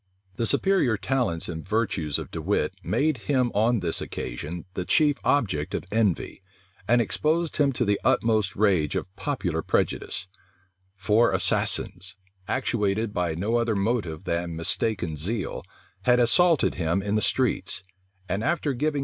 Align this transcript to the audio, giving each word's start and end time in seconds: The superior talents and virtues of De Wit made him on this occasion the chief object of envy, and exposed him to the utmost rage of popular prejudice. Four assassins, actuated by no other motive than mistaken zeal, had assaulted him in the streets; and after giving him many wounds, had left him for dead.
The 0.37 0.47
superior 0.47 0.97
talents 0.97 1.47
and 1.47 1.63
virtues 1.63 2.17
of 2.17 2.31
De 2.31 2.41
Wit 2.41 2.73
made 2.81 3.17
him 3.29 3.51
on 3.53 3.81
this 3.81 4.01
occasion 4.01 4.65
the 4.73 4.83
chief 4.83 5.17
object 5.23 5.75
of 5.75 5.83
envy, 5.91 6.41
and 6.87 6.99
exposed 6.99 7.57
him 7.57 7.71
to 7.73 7.85
the 7.85 8.01
utmost 8.03 8.55
rage 8.55 8.95
of 8.95 9.15
popular 9.15 9.61
prejudice. 9.61 10.27
Four 10.95 11.31
assassins, 11.31 12.15
actuated 12.47 13.13
by 13.13 13.35
no 13.35 13.57
other 13.57 13.75
motive 13.75 14.23
than 14.23 14.55
mistaken 14.55 15.17
zeal, 15.17 15.61
had 16.01 16.19
assaulted 16.19 16.73
him 16.73 17.03
in 17.03 17.13
the 17.13 17.21
streets; 17.21 17.83
and 18.27 18.43
after 18.43 18.43
giving 18.43 18.43
him 18.43 18.43
many 18.43 18.45
wounds, 18.45 18.45
had 18.47 18.53
left 18.57 18.57
him 18.57 18.79
for 18.79 18.79
dead. 18.79 18.99